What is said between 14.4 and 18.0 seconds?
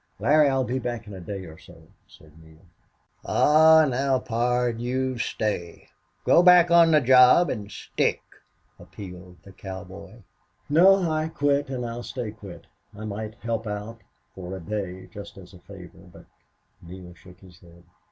a day just as a favor. But" Neale shook his head.